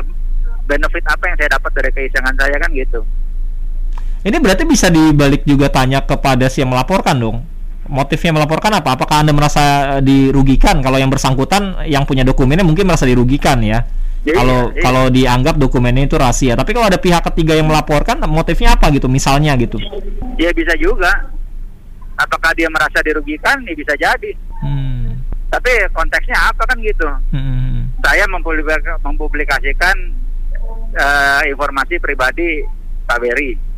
benefit 0.72 1.04
apa 1.10 1.24
yang 1.28 1.36
saya 1.36 1.50
dapat 1.60 1.72
dari 1.76 1.90
keisengan 1.92 2.36
saya 2.40 2.56
kan 2.56 2.72
gitu. 2.72 3.04
Ini 4.22 4.38
berarti 4.38 4.64
bisa 4.70 4.88
dibalik 4.88 5.44
juga 5.44 5.68
tanya 5.68 6.00
kepada 6.06 6.46
si 6.48 6.62
yang 6.62 6.72
melaporkan 6.72 7.18
dong. 7.18 7.38
Motifnya 7.92 8.32
melaporkan 8.40 8.72
apa? 8.72 8.96
Apakah 8.96 9.20
anda 9.20 9.36
merasa 9.36 10.00
eh, 10.00 10.02
dirugikan? 10.02 10.80
Kalau 10.80 10.96
yang 10.96 11.12
bersangkutan 11.12 11.84
yang 11.84 12.08
punya 12.08 12.24
dokumennya 12.24 12.64
mungkin 12.64 12.88
merasa 12.88 13.04
dirugikan 13.04 13.60
ya. 13.60 13.84
Iya, 14.22 14.38
Kalau 14.38 14.60
iya. 14.72 14.82
kalau 14.86 15.04
dianggap 15.12 15.60
dokumennya 15.60 16.08
itu 16.08 16.16
rahasia. 16.16 16.56
Tapi 16.56 16.72
kalau 16.72 16.88
ada 16.88 17.02
pihak 17.02 17.20
ketiga 17.34 17.58
yang 17.58 17.68
melaporkan, 17.68 18.22
motifnya 18.32 18.80
apa 18.80 18.88
gitu? 18.96 19.12
Misalnya 19.12 19.58
gitu. 19.60 19.76
Ya 20.40 20.56
bisa 20.56 20.72
juga. 20.80 21.12
Apakah 22.16 22.54
dia 22.56 22.70
merasa 22.72 23.02
dirugikan? 23.04 23.60
Ya 23.66 23.74
bisa 23.76 23.94
jadi. 23.98 24.32
Hmm. 24.62 25.20
Tapi 25.52 25.72
konteksnya 25.92 26.38
apa 26.48 26.64
kan 26.64 26.78
gitu? 26.80 27.10
Hmm. 27.34 27.92
Saya 28.06 28.24
mempublik- 28.30 29.02
mempublikasikan 29.04 29.96
eh, 30.96 31.42
informasi 31.52 32.00
pribadi 32.00 32.64
Pak 33.10 33.18
Beri. 33.20 33.71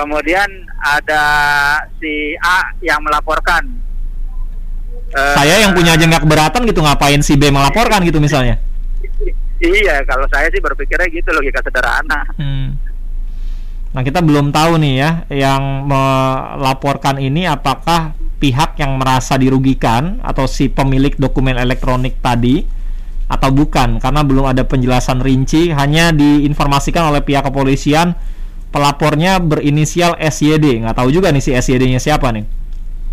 Kemudian 0.00 0.48
ada 0.80 1.24
si 2.00 2.32
A 2.40 2.72
yang 2.80 3.04
melaporkan. 3.04 3.60
Eh, 5.12 5.34
Saya 5.36 5.60
yang 5.60 5.76
punya 5.76 5.92
aja 5.92 6.08
nggak 6.08 6.24
keberatan 6.24 6.64
gitu, 6.64 6.80
ngapain 6.80 7.20
si 7.20 7.36
B 7.36 7.52
melaporkan 7.52 8.00
gitu 8.08 8.16
misalnya? 8.16 8.56
Iya, 9.60 10.00
kalau 10.08 10.24
saya 10.32 10.48
sih 10.48 10.56
berpikirnya 10.64 11.04
gitu 11.12 11.28
logika 11.36 11.60
sederhana. 11.60 12.24
Hmm. 12.40 12.80
Nah, 13.92 14.00
kita 14.00 14.24
belum 14.24 14.56
tahu 14.56 14.80
nih 14.80 14.94
ya, 14.96 15.10
yang 15.28 15.84
melaporkan 15.84 17.20
ini 17.20 17.44
apakah 17.44 18.16
pihak 18.40 18.80
yang 18.80 18.96
merasa 18.96 19.36
dirugikan 19.36 20.24
atau 20.24 20.48
si 20.48 20.72
pemilik 20.72 21.12
dokumen 21.20 21.60
elektronik 21.60 22.16
tadi 22.24 22.64
atau 23.28 23.52
bukan 23.52 24.00
karena 24.00 24.24
belum 24.24 24.48
ada 24.48 24.64
penjelasan 24.64 25.20
rinci, 25.20 25.76
hanya 25.76 26.08
diinformasikan 26.16 27.12
oleh 27.12 27.20
pihak 27.20 27.44
kepolisian 27.44 28.16
pelapornya 28.70 29.38
berinisial 29.38 30.14
SYD. 30.16 30.82
Nggak 30.82 30.96
tahu 30.96 31.10
juga 31.10 31.30
nih 31.30 31.42
si 31.42 31.50
SYD-nya 31.52 31.98
siapa 31.98 32.30
nih. 32.30 32.46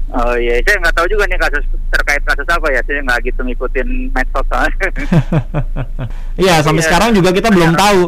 Oh 0.08 0.34
iya, 0.34 0.56
saya 0.64 0.80
nggak 0.80 0.96
tahu 0.96 1.08
juga 1.12 1.28
nih 1.28 1.36
kasus 1.36 1.62
terkait 1.92 2.24
kasus 2.24 2.48
apa 2.48 2.68
ya. 2.72 2.80
Saya 2.82 3.04
nggak 3.04 3.20
gitu 3.28 3.42
ngikutin 3.44 3.88
medsos. 4.12 4.48
Iya, 6.38 6.62
sampai 6.62 6.82
Iya. 6.82 6.88
sekarang 6.88 7.10
juga 7.12 7.34
kita 7.34 7.50
belum 7.50 7.74
Iya. 7.74 7.80
tahu 7.82 8.02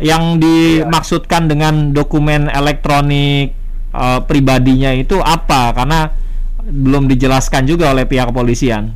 yang 0.00 0.22
dimaksudkan 0.36 1.48
dengan 1.48 1.92
dokumen 1.92 2.48
elektronik 2.48 3.56
eh, 3.90 4.20
pribadinya 4.22 4.94
itu 4.94 5.18
apa 5.18 5.74
karena 5.74 6.14
belum 6.62 7.10
dijelaskan 7.10 7.66
juga 7.66 7.90
oleh 7.90 8.06
pihak 8.06 8.30
kepolisian. 8.30 8.94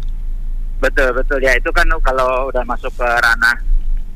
betul 0.78 1.16
betul 1.16 1.40
ya 1.40 1.56
itu 1.56 1.66
kan 1.72 1.88
kalau 1.98 2.46
udah 2.46 2.60
masuk 2.62 2.92
ke 2.92 3.02
ranah 3.02 3.56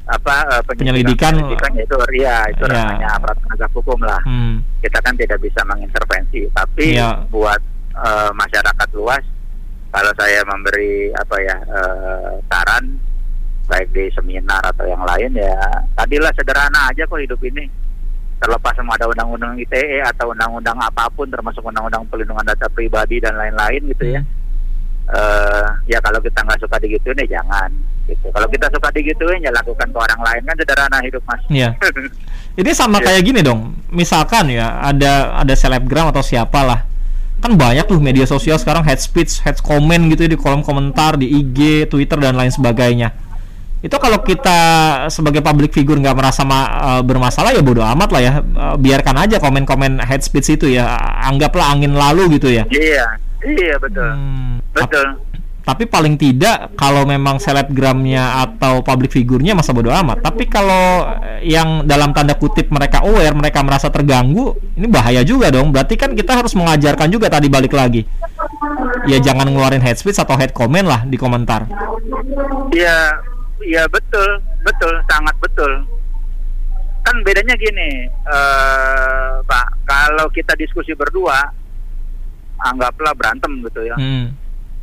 apa 0.09 0.35
eh, 0.49 0.63
Penyelidikan. 0.67 1.33
penyelidikan 1.37 1.71
ya 1.73 1.83
itu 1.85 1.97
iya 2.17 2.37
itu 2.49 2.65
Iya. 2.65 2.75
ranahnya 2.75 3.09
aparat 3.13 3.37
penegak 3.39 3.71
hukum 3.73 4.01
lah. 4.01 4.21
Hmm. 4.25 4.65
Kita 4.81 4.99
kan 4.99 5.13
tidak 5.15 5.39
bisa 5.39 5.61
mengintervensi, 5.65 6.49
tapi 6.51 6.97
Iya. 6.97 7.29
buat 7.29 7.61
eh, 7.95 8.31
masyarakat 8.33 8.89
luas 8.95 9.21
kalau 9.89 10.13
saya 10.15 10.41
memberi 10.45 11.13
apa 11.13 11.37
ya 11.39 11.57
eh, 11.61 12.31
saran 12.47 12.85
baik 13.67 13.89
di 13.91 14.09
seminar 14.13 14.65
atau 14.65 14.85
yang 14.85 15.01
lain 15.03 15.29
ya 15.35 15.53
tadilah 15.95 16.33
sederhana 16.33 16.89
aja 16.89 17.05
kok 17.05 17.21
hidup 17.21 17.37
ini 17.43 17.69
terlepas 18.39 18.73
semua 18.73 18.95
ada 18.95 19.05
undang-undang 19.05 19.59
ITE 19.59 20.01
atau 20.01 20.31
undang-undang 20.31 20.79
apa 20.79 21.05
pun 21.11 21.27
termasuk 21.27 21.61
undang-undang 21.61 22.07
pelindungan 22.09 22.47
data 22.47 22.65
pribadi 22.71 23.19
dan 23.19 23.35
lain-lain 23.35 23.83
gitu 23.91 24.05
ya 24.09 24.23
eh 25.09 25.67
ya 25.87 25.99
kalau 25.99 26.21
kita 26.21 26.41
nggak 26.41 26.61
suka 26.61 26.77
digituin 26.79 27.17
ya 27.25 27.41
jangan 27.41 27.71
gitu 28.05 28.29
kalau 28.29 28.45
kita 28.47 28.69
suka 28.69 28.89
digituin 28.91 29.41
ya 29.41 29.49
lakukan 29.51 29.89
ke 29.89 29.99
orang 29.99 30.21
lain 30.21 30.43
kan 30.43 30.55
sederhana 30.55 30.99
hidup 31.01 31.23
mas 31.25 31.41
Iya. 31.49 31.71
Ini 32.61 32.71
sama 32.75 32.99
Iya. 32.99 33.07
kayak 33.07 33.23
gini 33.23 33.41
dong. 33.41 33.61
Misalkan 33.89 34.51
ya 34.51 34.83
ada 34.83 35.39
ada 35.39 35.55
selebgram 35.55 36.11
atau 36.11 36.21
siapalah. 36.21 36.83
Kan 37.39 37.55
banyak 37.55 37.87
tuh 37.87 38.03
media 38.03 38.27
sosial 38.27 38.59
sekarang 38.59 38.83
head 38.83 38.99
speech, 38.99 39.39
head 39.41 39.55
comment 39.63 40.11
gitu 40.11 40.27
ya 40.27 40.31
di 40.31 40.35
kolom 40.35 40.61
komentar 40.61 41.15
di 41.15 41.31
IG, 41.31 41.87
Twitter 41.87 42.19
dan 42.19 42.35
lain 42.35 42.51
sebagainya. 42.51 43.15
Itu 43.79 43.95
kalau 43.97 44.19
kita 44.21 44.59
sebagai 45.07 45.39
public 45.39 45.71
figure 45.71 45.95
nggak 45.97 46.19
merasa 46.19 46.43
ma- 46.43 46.99
eh, 46.99 47.03
bermasalah 47.07 47.55
ya 47.55 47.63
bodoh 47.63 47.87
amat 47.87 48.11
lah 48.11 48.21
ya. 48.21 48.33
Eh, 48.43 48.75
biarkan 48.77 49.17
aja 49.17 49.39
komen-komen 49.39 50.03
head 50.03 50.27
speech 50.27 50.59
itu 50.59 50.67
ya. 50.67 50.99
Anggaplah 51.23 51.71
angin 51.71 51.95
lalu 51.95 52.37
gitu 52.37 52.51
ya. 52.51 52.67
iya 52.69 53.07
iya 53.47 53.77
betul 53.79 54.11
Hmm, 54.11 54.59
betul 54.75 55.29
tapi 55.69 55.85
paling 55.85 56.17
tidak 56.17 56.73
kalau 56.81 57.05
memang 57.05 57.37
selebgramnya 57.37 58.41
atau 58.41 58.81
public 58.81 59.13
figurnya 59.13 59.53
masa 59.53 59.77
bodo 59.77 59.93
amat. 59.93 60.25
Tapi 60.25 60.49
kalau 60.49 61.05
yang 61.45 61.85
dalam 61.85 62.17
tanda 62.17 62.41
kutip 62.41 62.73
mereka 62.73 63.05
aware, 63.05 63.37
mereka 63.37 63.61
merasa 63.61 63.93
terganggu, 63.93 64.57
ini 64.81 64.89
bahaya 64.89 65.21
juga 65.21 65.53
dong. 65.53 65.69
Berarti 65.69 66.01
kan 66.01 66.17
kita 66.17 66.41
harus 66.41 66.57
mengajarkan 66.57 67.13
juga 67.13 67.29
tadi 67.29 67.53
balik 67.53 67.77
lagi. 67.77 68.01
Ya 69.05 69.21
jangan 69.21 69.53
ngeluarin 69.53 69.85
head 69.85 70.01
speech 70.01 70.17
atau 70.17 70.41
head 70.41 70.57
comment 70.57 70.89
lah 70.89 71.05
di 71.05 71.21
komentar. 71.21 71.69
Iya, 72.73 73.13
iya 73.61 73.85
betul, 73.93 74.41
betul, 74.65 75.05
sangat 75.05 75.37
betul. 75.37 75.85
Kan 77.05 77.21
bedanya 77.21 77.53
gini, 77.61 78.09
eh 78.09 79.33
Pak, 79.45 79.85
kalau 79.85 80.33
kita 80.33 80.57
diskusi 80.57 80.97
berdua, 80.97 81.45
anggaplah 82.61 83.13
berantem 83.13 83.63
gitu 83.63 83.81
ya, 83.83 83.95
Hmm. 83.95 84.35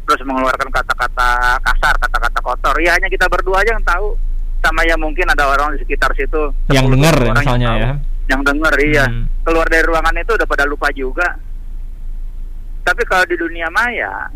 terus 0.04 0.22
mengeluarkan 0.24 0.70
kata-kata 0.70 1.30
kasar, 1.60 1.96
kata-kata 1.98 2.40
kotor, 2.40 2.76
ya 2.80 2.94
hanya 2.94 3.08
kita 3.08 3.26
berdua 3.26 3.60
aja 3.60 3.72
yang 3.72 3.84
tahu, 3.84 4.16
sama 4.60 4.82
ya 4.82 4.96
mungkin 4.96 5.28
ada 5.28 5.46
orang 5.48 5.74
di 5.74 5.82
sekitar 5.82 6.10
situ 6.14 6.50
Yang 6.68 6.86
10 6.88 6.94
denger 6.96 7.16
orang 7.16 7.26
yang 7.26 7.38
misalnya 7.38 7.68
tahu. 7.68 7.80
ya. 7.80 7.92
yang 8.26 8.42
denger 8.42 8.74
iya, 8.82 9.06
Hmm. 9.06 9.26
keluar 9.42 9.68
dari 9.68 9.84
ruangan 9.84 10.16
itu 10.16 10.32
udah 10.34 10.48
pada 10.48 10.66
lupa 10.66 10.90
juga. 10.92 11.28
Tapi 12.82 13.02
kalau 13.04 13.26
di 13.26 13.36
dunia 13.36 13.70
maya 13.70 14.30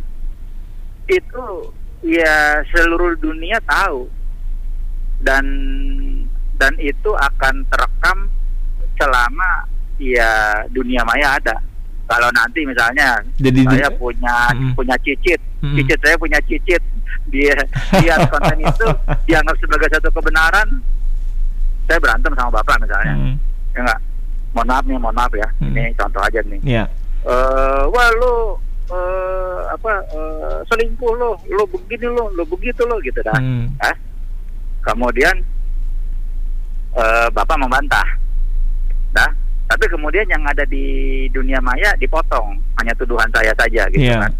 itu 1.05 1.46
ya 2.01 2.36
seluruh 2.67 3.17
dunia 3.17 3.58
tahu 3.62 4.05
dan 5.19 5.46
dan 6.55 6.74
itu 6.77 7.12
akan 7.12 7.65
terekam 7.65 8.17
selama 8.96 9.65
ya 9.98 10.29
dunia 10.69 11.01
maya 11.03 11.36
ada. 11.36 11.55
Kalau 12.10 12.30
nanti 12.32 12.66
misalnya 12.66 13.22
Jadi 13.38 13.62
di- 13.62 13.70
saya 13.70 13.86
punya 13.94 14.50
Mm-mm. 14.51 14.74
punya 14.74 14.98
cicit, 15.00 15.38
Mm-mm. 15.62 15.78
cicit 15.78 16.00
saya 16.00 16.18
punya 16.18 16.39
cicit 16.44 16.82
dia 17.28 17.54
lihat 17.96 18.25
konten 18.34 18.58
itu 18.60 18.88
dianggap 19.24 19.54
sebagai 19.56 19.86
satu 19.92 20.10
kebenaran 20.12 20.66
saya 21.86 21.98
berantem 22.00 22.34
sama 22.34 22.50
bapak 22.51 22.78
misalnya 22.80 23.13
Hmm. 23.13 23.36
ya 23.72 23.80
enggak 23.80 24.00
mohon 24.51 24.66
maaf 24.68 24.84
nih 24.84 24.98
mohon 24.98 25.13
maaf 25.13 25.30
ya 25.32 25.46
Hmm. 25.56 25.70
ini 25.70 25.94
contoh 25.94 26.18
aja 26.20 26.42
nih 26.44 26.58
Iya. 26.63 26.84
eh 27.24 27.82
wah 27.86 28.10
lu 28.16 28.34
eh, 28.89 29.60
apa 29.70 29.92
eh, 30.10 30.58
selingkuh 30.66 31.13
lo 31.13 31.38
lo 31.48 31.63
begini 31.68 32.10
lo 32.10 32.30
lo 32.32 32.42
begitu 32.44 32.82
lo 32.84 32.98
gitu 33.00 33.22
dah 33.22 33.38
Hmm. 33.38 33.70
Hah? 33.78 33.94
kemudian 34.84 35.38
eh, 36.92 37.28
bapak 37.30 37.58
membantah 37.58 38.06
dah 39.12 39.30
tapi 39.69 39.85
kemudian 39.85 40.25
yang 40.25 40.41
ada 40.43 40.65
di 40.65 40.83
dunia 41.29 41.57
maya 41.59 41.93
dipotong 41.95 42.57
hanya 42.75 42.91
tuduhan 42.93 43.29
saya 43.29 43.53
saja 43.53 43.85
gitu 43.88 44.01
Iya. 44.03 44.19
kan 44.19 44.33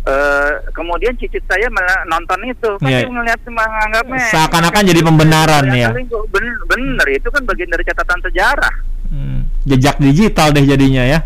Eh, 0.00 0.52
kemudian 0.72 1.12
cicit 1.14 1.44
saya 1.44 1.68
nonton 2.06 2.40
itu 2.46 2.70
kan 2.78 2.88
dia 2.88 3.04
ngeliat 3.04 3.36
menganggapnya 3.44 4.32
Seakan-akan 4.32 4.82
jadi 4.82 5.00
pembenaran 5.02 5.68
ya. 5.68 5.92
bener, 5.92 6.56
bener 6.64 7.06
itu 7.10 7.28
kan 7.28 7.42
bagian 7.44 7.68
dari 7.68 7.84
catatan 7.84 8.20
sejarah 8.22 8.74
Hmm. 9.06 9.44
Jejak 9.62 9.98
digital 9.98 10.54
deh 10.54 10.62
jadinya 10.62 11.04
ya. 11.04 11.20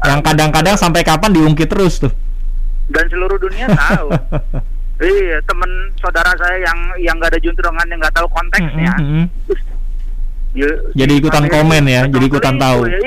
Yang 0.00 0.20
kadang-kadang 0.24 0.78
sampai 0.78 1.02
kapan 1.02 1.34
diungkit 1.34 1.66
terus 1.66 1.98
tuh. 1.98 2.14
dan 2.88 3.04
seluruh 3.04 3.36
dunia 3.36 3.68
tahu 3.68 4.08
iya 5.04 5.36
temen 5.44 5.68
saudara 5.94 6.32
saya 6.32 6.56
yang 6.62 6.78
yang 6.98 7.14
nggak 7.14 7.28
ada 7.28 7.40
juntrungan 7.40 7.84
yang 7.84 8.00
nggak 8.00 8.16
tahu 8.16 8.24
konteksnya 8.30 8.94
Hmm, 8.96 9.28
hmm, 9.28 9.56
dia- 10.50 10.80
Jadi 10.96 11.12
ikutan 11.14 11.44
komen 11.46 11.82
ya, 11.84 12.02
jadi 12.04 12.24
ikutan 12.24 12.54
selingkuh 12.54 12.66
tahu. 12.66 12.80
ya. 12.84 12.98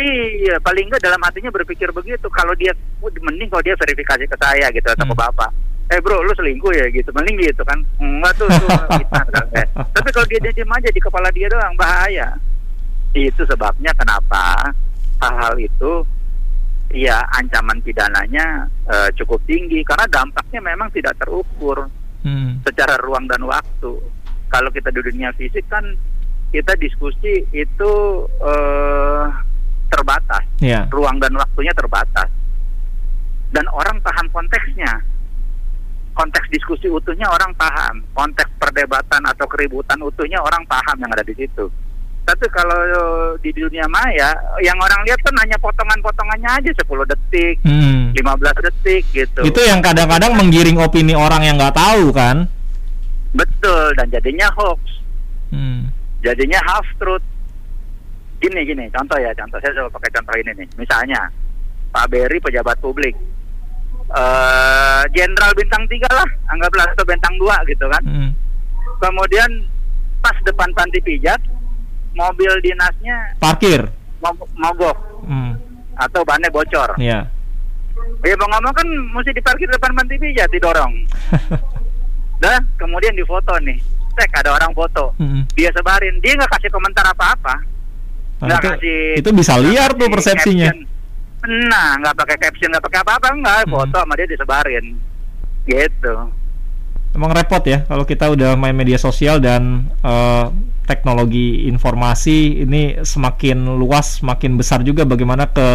iya 0.41 0.55
paling 0.57 0.85
nggak 0.85 1.01
dalam 1.01 1.21
hatinya 1.21 1.49
berpikir 1.49 1.89
begitu 1.89 2.25
kalau 2.27 2.53
dia 2.53 2.71
"Oh, 2.99 3.09
mending 3.19 3.47
kalau 3.47 3.61
dia 3.61 3.75
verifikasi 3.75 4.23
ke 4.23 4.35
saya 4.35 4.67
gitu 4.69 4.83
atau 4.83 5.03
ke 5.03 5.11
Hmm. 5.11 5.21
bapak 5.21 5.49
eh 5.87 5.99
bro 5.99 6.17
lu 6.17 6.31
selingkuh 6.31 6.71
ya 6.71 6.87
gitu 6.87 7.11
mending 7.11 7.35
gitu 7.37 7.61
kan 7.61 7.77
enggak 7.97 8.33
tuh 8.35 8.47
tuh 8.55 8.67
kan. 9.07 9.45
Eh, 9.53 9.65
tapi 9.91 10.09
kalau 10.09 10.25
dia 10.25 10.39
diam 10.41 10.71
aja 10.71 10.87
di 10.87 10.97
kepala 10.97 11.27
dia 11.29 11.45
doang 11.45 11.75
bahaya 11.75 12.31
itu 13.13 13.41
sebabnya 13.43 13.91
kenapa 13.93 14.71
hal-hal 15.19 15.55
itu 15.57 15.91
ya 16.89 17.19
ancaman 17.33 17.77
pidananya 17.79 18.65
eh, 18.87 19.09
cukup 19.13 19.39
tinggi 19.43 19.83
karena 19.83 20.03
dampaknya 20.07 20.59
memang 20.59 20.89
tidak 20.89 21.13
terukur 21.17 21.85
Hmm. 22.21 22.61
secara 22.61 22.97
ruang 22.97 23.25
dan 23.25 23.41
waktu. 23.41 23.97
Kalau 24.47 24.69
kita 24.69 24.89
di 24.89 25.01
dunia 25.01 25.33
fisik 25.33 25.65
kan 25.67 25.81
kita 26.51 26.75
diskusi 26.77 27.47
itu 27.49 27.91
eh, 28.43 29.25
terbatas, 29.87 30.43
Iya. 30.59 30.87
ruang 30.87 31.19
dan 31.19 31.35
waktunya 31.35 31.71
terbatas, 31.71 32.27
dan 33.51 33.65
orang 33.71 33.99
paham 33.99 34.27
konteksnya. 34.29 35.03
Konteks 36.11 36.51
diskusi 36.51 36.91
utuhnya 36.91 37.23
orang 37.27 37.55
paham, 37.55 38.03
konteks 38.11 38.51
perdebatan 38.59 39.23
atau 39.23 39.47
keributan 39.47 39.95
utuhnya 40.03 40.43
orang 40.43 40.59
paham 40.67 40.99
yang 40.99 41.07
ada 41.07 41.23
di 41.23 41.31
situ. 41.33 41.71
Tapi 42.21 42.45
kalau 42.51 42.79
di 43.39 43.49
dunia 43.49 43.87
maya, 43.87 44.35
yang 44.59 44.75
orang 44.77 45.01
lihat 45.07 45.17
kan 45.23 45.33
hanya 45.39 45.55
potongan-potongannya 45.57 46.51
aja 46.51 46.71
10 46.77 47.07
detik, 47.07 47.57
Hmm. 47.63 48.11
15 48.13 48.55
detik 48.61 49.03
gitu. 49.09 49.41
Itu 49.41 49.59
yang 49.63 49.79
kadang-kadang 49.79 50.35
menggiring 50.35 50.77
opini 50.77 51.15
orang 51.15 51.47
yang 51.47 51.55
nggak 51.55 51.79
tahu 51.79 52.11
kan. 52.11 52.45
Betul 53.31 53.95
dan 53.95 54.11
jadinya 54.11 54.51
hoax. 54.53 55.00
Jadinya 56.21 56.59
half 56.63 56.85
truth. 56.95 57.25
Gini 58.37 58.61
gini, 58.63 58.89
contoh 58.89 59.17
ya, 59.17 59.29
contoh 59.33 59.57
saya 59.57 59.73
coba 59.75 60.01
pakai 60.01 60.11
contoh 60.11 60.33
ini 60.35 60.51
nih. 60.55 60.67
Misalnya 60.75 61.29
Pak 61.89 62.09
Berry 62.09 62.37
pejabat 62.37 62.77
publik, 62.79 63.13
eh 64.09 65.01
Jenderal 65.11 65.53
bintang 65.53 65.85
tiga 65.85 66.09
lah, 66.09 66.25
anggaplah 66.47 66.89
atau 66.89 67.05
bintang 67.05 67.37
dua 67.37 67.61
gitu 67.65 67.85
kan. 67.85 68.01
Hmm. 68.01 68.31
Kemudian 68.97 69.49
pas 70.19 70.33
depan 70.41 70.73
panti 70.73 70.97
pijat, 71.01 71.37
mobil 72.11 72.49
dinasnya 72.61 73.37
Parkir. 73.37 73.85
mo- 74.19 74.49
mogok 74.55 74.97
Hmm. 75.21 75.53
atau 75.95 76.21
bannya 76.21 76.49
bocor. 76.49 76.97
Iya. 76.97 77.29
Ya 78.21 78.33
ngomong 78.35 78.73
kan 78.73 78.87
mesti 79.11 79.31
diparkir 79.31 79.69
depan 79.69 79.93
panti 79.93 80.17
pijat, 80.17 80.49
didorong. 80.49 80.93
Dah, 82.41 82.57
kemudian 82.75 83.13
difoto 83.13 83.53
nih. 83.59 83.77
Cek 84.11 84.31
ada 84.35 84.51
orang 84.51 84.71
foto. 84.71 85.15
Hmm. 85.15 85.43
Dia 85.51 85.71
sebarin, 85.71 86.19
dia 86.19 86.35
nggak 86.35 86.51
kasih 86.51 86.69
komentar 86.69 87.05
apa-apa. 87.05 87.55
Nah, 88.41 88.47
Nggak 88.47 88.59
itu, 88.59 88.69
kasih- 88.73 89.13
itu 89.17 89.29
bisa 89.31 89.53
liar 89.55 89.89
tuh 89.91 90.07
persepsinya. 90.07 90.69
caption. 90.69 90.89
Nah, 91.67 91.89
nggak 91.97 92.15
pakai 92.15 92.37
caption, 92.39 92.69
nggak 92.69 92.85
pakai 92.85 92.99
apa-apa, 93.01 93.27
nggak. 93.33 93.59
Hmm. 93.65 93.71
Foto 93.71 93.97
sama 93.97 94.13
dia 94.13 94.27
disebarin. 94.27 94.85
Gitu. 95.61 96.13
Emang 97.11 97.29
repot 97.29 97.59
ya 97.61 97.83
kalau 97.85 98.01
kita 98.01 98.29
udah 98.29 98.55
main 98.55 98.71
media 98.71 98.95
sosial 98.95 99.37
dan 99.37 99.83
eh, 99.99 100.45
teknologi 100.83 101.67
informasi 101.67 102.61
ini 102.61 102.81
semakin 102.99 103.67
luas, 103.75 104.19
semakin 104.19 104.55
besar 104.55 104.79
juga 104.81 105.03
bagaimana 105.03 105.45
ke 105.45 105.67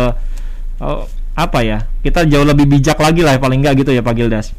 eh, 0.81 1.03
apa 1.35 1.59
ya? 1.61 1.85
Kita 2.01 2.25
jauh 2.25 2.43
lebih 2.43 2.67
bijak 2.67 2.97
lagi 2.97 3.21
lah 3.21 3.37
paling 3.37 3.61
nggak 3.61 3.79
gitu 3.79 3.91
ya 3.91 4.01
Pak 4.01 4.15
Gildas. 4.15 4.57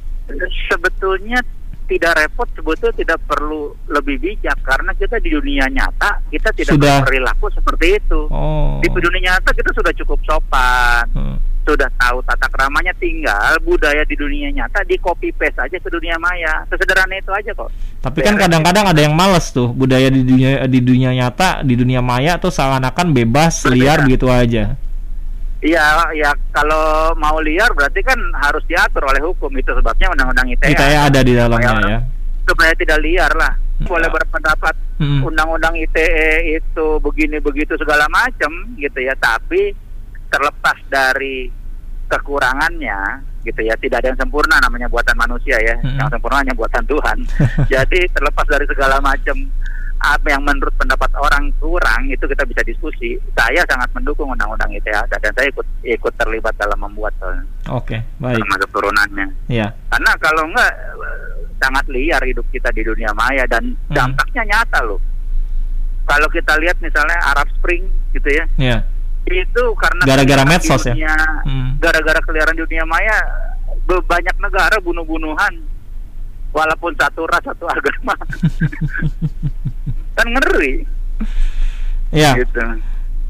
Sebetulnya 0.68 1.40
tidak 1.88 2.14
repot, 2.16 2.48
sebetulnya 2.52 2.94
tidak 2.94 3.20
perlu 3.24 3.72
lebih 3.88 4.20
bijak 4.20 4.60
karena 4.60 4.92
kita 4.92 5.18
di 5.18 5.32
dunia 5.32 5.66
nyata 5.66 6.20
kita 6.28 6.52
tidak 6.52 6.76
Sudah. 6.76 7.00
berperilaku 7.02 7.48
seperti 7.50 7.96
itu. 7.96 8.28
Oh. 8.28 8.78
Di 8.78 8.88
dunia 8.88 9.32
nyata 9.32 9.50
kita 9.52 9.72
sudah 9.72 9.94
cukup 9.96 10.20
sopan, 10.22 11.04
Hmm. 11.12 11.38
sudah 11.64 11.88
tahu 11.96 12.24
tata 12.24 12.48
keramanya 12.48 12.96
tinggal 12.96 13.60
budaya 13.60 14.04
di 14.04 14.16
dunia 14.16 14.48
nyata 14.50 14.84
di 14.84 14.96
copy 14.96 15.32
paste 15.32 15.60
aja 15.60 15.78
ke 15.78 15.90
dunia 15.90 16.16
maya. 16.16 16.64
Sesederhana 16.68 17.16
itu 17.16 17.32
aja 17.32 17.52
kok. 17.52 17.68
Tapi 18.00 18.24
kan 18.24 18.36
kadang-kadang 18.38 18.86
ada 18.88 19.02
yang 19.02 19.12
males 19.12 19.52
tuh 19.52 19.68
budaya 19.70 20.08
di 20.08 20.24
dunia 20.24 20.64
di 20.64 20.80
dunia 20.80 21.12
nyata, 21.12 21.64
di 21.64 21.76
dunia 21.76 22.00
maya 22.00 22.36
tuh 22.38 22.52
seakan-akan 22.52 23.12
bebas 23.12 23.64
Berbeda. 23.64 23.76
liar 23.76 23.98
begitu 24.04 24.28
aja. 24.28 24.64
Iya, 25.58 25.82
ya 26.14 26.30
kalau 26.54 27.12
mau 27.18 27.42
liar 27.42 27.74
berarti 27.74 28.06
kan 28.06 28.18
harus 28.38 28.62
diatur 28.66 29.02
oleh 29.04 29.18
hukum 29.20 29.50
itu 29.54 29.74
sebabnya 29.74 30.14
undang-undang 30.14 30.46
ITE. 30.48 30.70
ITE 30.70 30.96
ada 30.96 31.20
di 31.26 31.34
dalamnya 31.34 31.70
Supaya- 31.74 31.90
ya. 31.90 32.00
Supaya 32.48 32.72
tidak 32.78 33.00
liar 33.02 33.32
lah. 33.34 33.54
Hmm. 33.78 33.88
Boleh 33.90 34.10
berpendapat 34.10 34.76
Hmm. 34.98 35.22
undang-undang 35.26 35.74
ITE 35.74 36.58
itu 36.58 36.86
begini 37.02 37.38
begitu 37.38 37.74
segala 37.76 38.06
macam 38.08 38.50
gitu 38.78 39.00
ya, 39.02 39.18
tapi 39.18 39.74
terlepas 40.30 40.78
dari 40.88 41.50
kekurangannya 42.08 43.00
gitu 43.42 43.64
ya, 43.64 43.74
tidak 43.80 44.04
ada 44.04 44.12
yang 44.12 44.20
sempurna 44.20 44.60
namanya 44.60 44.88
buatan 44.88 45.16
manusia 45.16 45.56
ya. 45.58 45.76
Hmm. 45.80 45.98
Yang 45.98 46.10
sempurna 46.18 46.42
hanya 46.44 46.54
buatan 46.54 46.84
Tuhan. 46.86 47.18
Jadi 47.74 48.00
terlepas 48.12 48.46
dari 48.46 48.66
segala 48.68 48.98
macam 49.00 49.36
apa 49.98 50.28
yang 50.30 50.46
menurut 50.46 50.70
pendapat 50.78 51.10
orang 51.14 51.50
kurang 51.58 52.06
itu 52.06 52.22
kita 52.22 52.46
bisa 52.46 52.62
diskusi. 52.62 53.18
Saya 53.34 53.66
sangat 53.66 53.90
mendukung 53.92 54.30
undang-undang 54.30 54.70
ITE 54.70 54.94
dan 55.10 55.32
saya 55.34 55.48
ikut 55.50 55.66
ikut 55.82 56.14
terlibat 56.16 56.54
dalam 56.56 56.78
membuat 56.78 57.14
soalnya, 57.18 57.44
Oke, 57.70 57.98
baik. 58.18 58.38
termasuk 58.38 58.70
turunannya. 58.70 59.28
Ya. 59.48 59.74
Karena 59.90 60.12
kalau 60.18 60.46
enggak 60.46 60.72
eh, 60.72 61.28
sangat 61.58 61.86
liar 61.90 62.22
hidup 62.22 62.46
kita 62.50 62.70
di 62.70 62.82
dunia 62.82 63.10
maya 63.14 63.44
dan 63.46 63.74
Hmm. 63.90 63.96
dampaknya 63.96 64.44
nyata 64.46 64.80
loh. 64.86 65.02
Kalau 66.06 66.28
kita 66.30 66.54
lihat 66.62 66.78
misalnya 66.78 67.18
Arab 67.28 67.50
Spring 67.54 67.84
gitu 68.14 68.30
ya, 68.30 68.46
Ya. 68.56 68.78
itu 69.26 69.64
karena 69.76 70.02
Gara-gara 70.06 70.44
medsos 70.46 70.86
ya? 70.86 70.94
dunia, 70.94 71.16
Hmm. 71.44 71.76
Gara-gara 71.82 72.22
keliaran 72.22 72.56
dunia 72.56 72.86
maya 72.86 73.18
banyak 73.88 74.36
negara 74.38 74.76
bunuh-bunuhan 74.80 75.54
walaupun 76.52 76.92
satu 76.96 77.24
ras 77.26 77.40
satu 77.42 77.66
agama. 77.66 78.16
kan 80.18 80.28
ngeri 80.28 80.74
Ya. 82.10 82.34
gitu. 82.36 82.58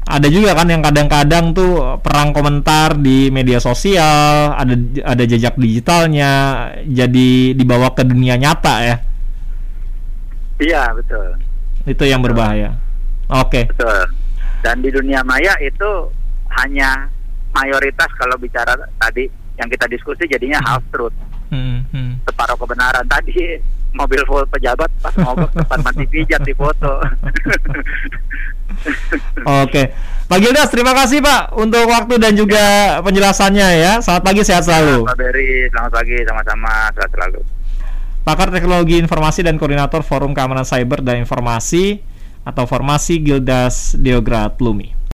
ada 0.04 0.24
juga 0.26 0.56
kan 0.56 0.64
yang 0.64 0.80
kadang-kadang 0.80 1.52
tuh 1.52 2.00
perang 2.00 2.32
komentar 2.32 2.96
di 2.96 3.28
media 3.28 3.60
sosial, 3.60 4.56
ada 4.56 4.72
ada 5.04 5.20
jejak 5.22 5.52
digitalnya, 5.54 6.32
jadi 6.82 7.52
dibawa 7.52 7.92
ke 7.92 8.02
dunia 8.02 8.34
nyata 8.34 8.74
ya. 8.80 8.96
Iya, 10.58 10.96
betul. 10.96 11.36
Itu 11.84 12.02
yang 12.02 12.24
berbahaya. 12.24 12.72
Oke. 13.28 13.68
Betul. 13.68 14.08
Dan 14.58 14.80
di 14.80 14.88
dunia 14.88 15.20
maya 15.22 15.52
itu 15.60 16.08
hanya 16.56 17.04
mayoritas 17.52 18.08
kalau 18.16 18.34
bicara 18.34 18.72
tadi 18.96 19.28
yang 19.54 19.68
kita 19.68 19.84
diskusi 19.86 20.24
jadinya 20.24 20.56
half 20.64 20.80
truth, 20.88 21.12
Hmm, 21.52 21.84
hmm. 21.90 22.24
separuh 22.24 22.56
kebenaran. 22.56 23.04
Tadi 23.04 23.60
mobil 23.96 24.20
pejabat 24.52 24.90
pas 25.00 25.14
mogok 25.16 25.50
depan 25.54 25.78
mati 25.80 26.04
pijat 26.08 26.42
di 26.44 26.52
foto. 26.52 27.00
Oke. 29.64 29.92
Pak 30.28 30.38
Gildas, 30.44 30.68
terima 30.68 30.92
kasih 30.92 31.24
Pak 31.24 31.56
untuk 31.56 31.88
waktu 31.88 32.20
dan 32.20 32.36
juga 32.36 32.98
penjelasannya 33.00 33.68
ya. 33.80 33.92
Selamat 34.04 34.22
pagi, 34.28 34.44
sehat 34.44 34.68
selalu. 34.68 35.08
Pak 35.08 35.16
Beri, 35.16 35.72
selamat 35.72 35.92
pagi, 35.96 36.16
sama-sama, 36.28 36.74
sehat 36.92 37.10
selalu. 37.16 37.40
Pakar 38.28 38.52
Teknologi 38.52 39.00
Informasi 39.00 39.40
dan 39.40 39.56
Koordinator 39.56 40.04
Forum 40.04 40.36
Keamanan 40.36 40.68
Cyber 40.68 41.00
dan 41.00 41.16
Informasi 41.24 42.04
atau 42.44 42.68
Formasi 42.68 43.24
Gildas 43.24 43.96
Deograt 43.96 44.60
Lumi. 44.60 44.97